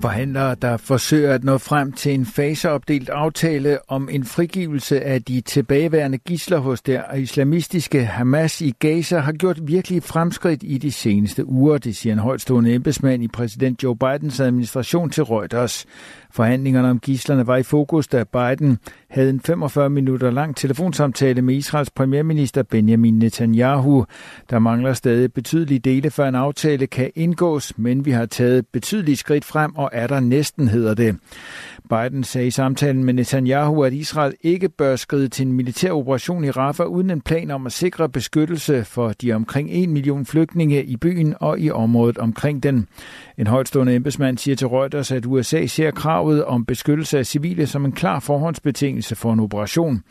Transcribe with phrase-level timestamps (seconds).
[0.00, 5.40] Forhandlere, der forsøger at nå frem til en faseopdelt aftale om en frigivelse af de
[5.40, 11.46] tilbageværende gisler hos det islamistiske Hamas i Gaza, har gjort virkelig fremskridt i de seneste
[11.46, 15.86] uger, det siger en højtstående embedsmand i præsident Joe Bidens administration til Reuters.
[16.32, 18.78] Forhandlingerne om gislerne var i fokus, da Biden
[19.10, 24.06] havde en 45 minutter lang telefonsamtale med Israels premierminister Benjamin Netanyahu.
[24.50, 29.16] Der mangler stadig betydelige dele, før en aftale kan indgås, men vi har taget betydelige
[29.16, 31.16] skridt frem og er der næsten, hedder det.
[31.90, 36.44] Biden sagde i samtalen med Netanyahu, at Israel ikke bør skride til en militær operation
[36.44, 40.84] i Rafah uden en plan om at sikre beskyttelse for de omkring 1 million flygtninge
[40.84, 42.88] i byen og i området omkring den.
[43.38, 47.84] En højtstående embedsmand siger til Reuters, at USA ser kravet om beskyttelse af civile som
[47.84, 50.02] en klar forhåndsbetingelse for en operation.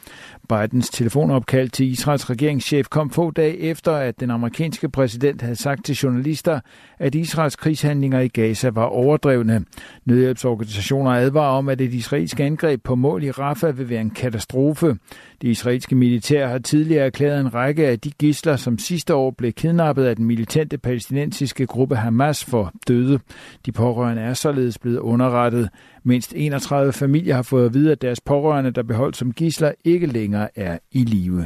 [0.49, 5.85] Bidens telefonopkald til Israels regeringschef kom få dage efter, at den amerikanske præsident havde sagt
[5.85, 6.59] til journalister,
[6.99, 9.65] at Israels krigshandlinger i Gaza var overdrevne.
[10.05, 14.97] Nødhjælpsorganisationer advarer om, at et israelsk angreb på mål i Rafah vil være en katastrofe.
[15.41, 19.51] Det israelske militær har tidligere erklæret en række af de gisler, som sidste år blev
[19.51, 23.19] kidnappet af den militante palæstinensiske gruppe Hamas for døde.
[23.65, 25.69] De pårørende er således blevet underrettet.
[26.03, 30.07] Mindst 31 familier har fået at vide, at deres pårørende, der beholdt som gisler, ikke
[30.07, 31.45] længere er i live.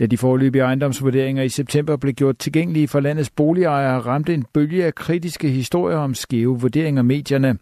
[0.00, 4.84] Da de forløbige ejendomsvurderinger i september blev gjort tilgængelige for landets boligejere, ramte en bølge
[4.84, 7.58] af kritiske historier om skæve vurderinger medierne.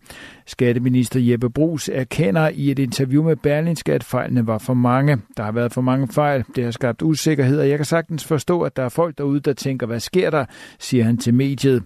[0.46, 5.18] Skatteminister Jeppe Brugs erkender i et interview med Berlingske, at fejlene var for mange.
[5.36, 6.44] Der har været for mange fejl.
[6.56, 9.52] Det har skabt usikkerhed, og jeg kan sagtens forstå, at der er folk derude, der
[9.52, 10.44] tænker, hvad sker der,
[10.78, 11.82] siger han til mediet.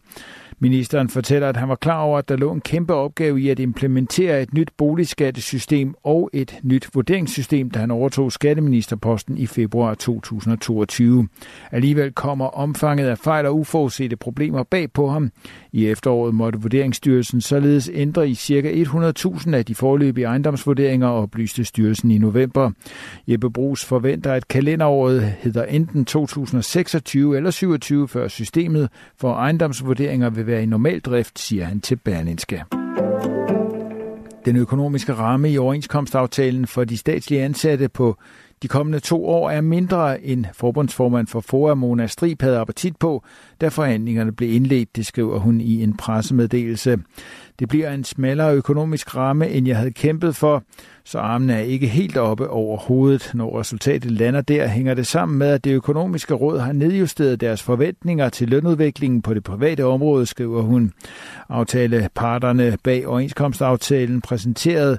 [0.62, 3.58] Ministeren fortæller, at han var klar over, at der lå en kæmpe opgave i at
[3.58, 11.28] implementere et nyt boligskattesystem og et nyt vurderingssystem, da han overtog skatteministerposten i februar 2022.
[11.72, 15.30] Alligevel kommer omfanget af fejl og uforudsete problemer bag på ham.
[15.72, 18.72] I efteråret måtte Vurderingsstyrelsen således ændre i ca.
[18.72, 22.70] 100.000 af de forløbige ejendomsvurderinger, oplyste styrelsen i november.
[23.26, 30.46] Jeppe Brugs forventer, at kalenderåret hedder enten 2026 eller 27, før systemet for ejendomsvurderinger vil
[30.52, 32.64] være i normal drift, siger han til Berlinske.
[34.44, 38.16] Den økonomiske ramme i overenskomstaftalen for de statslige ansatte på
[38.62, 43.24] de kommende to år er mindre end forbundsformand for FOA Mona Strib havde appetit på,
[43.60, 46.98] da forhandlingerne blev indledt, det skriver hun i en pressemeddelelse.
[47.58, 50.62] Det bliver en smallere økonomisk ramme, end jeg havde kæmpet for,
[51.04, 53.30] så armene er ikke helt oppe over hovedet.
[53.34, 57.62] Når resultatet lander der, hænger det sammen med, at det økonomiske råd har nedjusteret deres
[57.62, 60.92] forventninger til lønudviklingen på det private område, skriver hun.
[61.48, 64.98] Aftaleparterne bag overenskomstaftalen præsenterede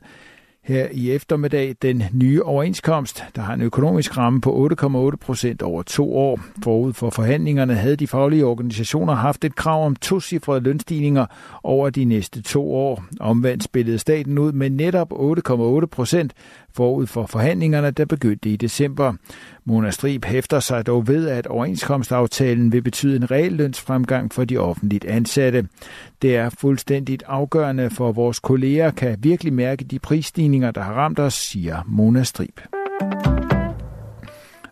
[0.64, 5.84] her i eftermiddag den nye overenskomst, der har en økonomisk ramme på 8,8 procent over
[5.84, 6.40] to år.
[6.64, 11.26] Forud for forhandlingerne havde de faglige organisationer haft et krav om tocifrede lønstigninger
[11.64, 13.04] over de næste to år.
[13.20, 16.34] Omvendt spillede staten ud med netop 8,8 procent
[16.76, 19.14] forud for forhandlingerne, der begyndte i december.
[19.66, 24.58] Mona Strib hæfter sig dog ved, at overenskomstaftalen vil betyde en reel lønsfremgang for de
[24.58, 25.68] offentligt ansatte.
[26.22, 31.20] Det er fuldstændigt afgørende for, vores kolleger kan virkelig mærke de prisstigninger, der har ramt
[31.20, 32.60] os, siger Mona Strib.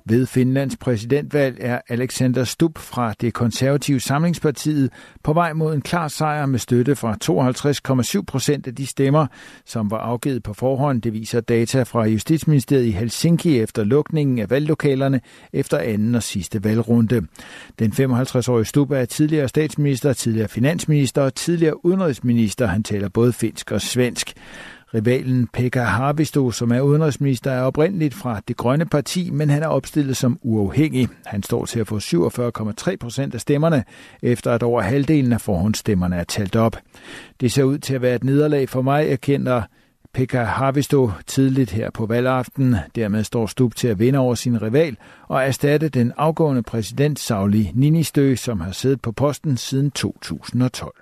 [0.05, 4.91] Ved Finlands præsidentvalg er Alexander Stubb fra det konservative samlingspartiet
[5.23, 7.17] på vej mod en klar sejr med støtte fra
[8.19, 9.27] 52,7 procent af de stemmer,
[9.65, 11.01] som var afgivet på forhånd.
[11.01, 15.21] Det viser data fra Justitsministeriet i Helsinki efter lukningen af valglokalerne
[15.53, 17.21] efter anden og sidste valgrunde.
[17.79, 22.65] Den 55-årige Stubb er tidligere statsminister, tidligere finansminister og tidligere udenrigsminister.
[22.65, 24.33] Han taler både finsk og svensk.
[24.93, 29.67] Rivalen Pekka Harvisto, som er udenrigsminister, er oprindeligt fra det grønne parti, men han er
[29.67, 31.07] opstillet som uafhængig.
[31.25, 33.83] Han står til at få 47,3 procent af stemmerne,
[34.21, 36.77] efter at over halvdelen af forhåndsstemmerne er talt op.
[37.41, 39.61] Det ser ud til at være et nederlag for mig, erkender
[40.13, 42.75] Pekka Harvisto tidligt her på valgaften.
[42.95, 44.97] Dermed står Stub til at vinde over sin rival
[45.27, 50.93] og erstatte den afgående præsident Sauli Ninistø, som har siddet på posten siden 2012.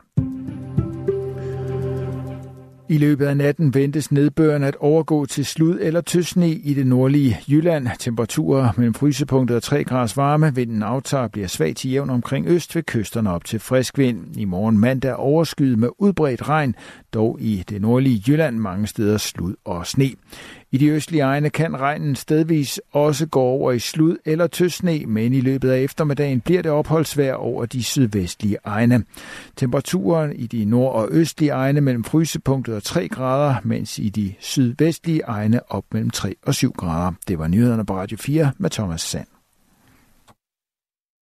[2.92, 7.40] I løbet af natten ventes nedbøren at overgå til slud eller tøsne i det nordlige
[7.48, 7.88] Jylland.
[8.00, 10.56] Temperaturer mellem frysepunktet og 3 graders varme.
[10.56, 14.38] Vinden aftager bliver svag til jævn omkring øst ved kysterne op til frisk vind.
[14.38, 16.76] I morgen mandag overskyet med udbredt regn,
[17.14, 20.10] dog i det nordlige Jylland mange steder slud og sne.
[20.72, 25.34] I de østlige egne kan regnen stedvis også gå over i slud eller tøsne, men
[25.34, 29.04] i løbet af eftermiddagen bliver det opholdsvær over de sydvestlige egne.
[29.56, 34.34] Temperaturen i de nord- og østlige egne mellem frysepunktet og 3 grader, mens i de
[34.40, 37.12] sydvestlige egne op mellem 3 og 7 grader.
[37.28, 39.39] Det var nyhederne på Radio 4 med Thomas Sand.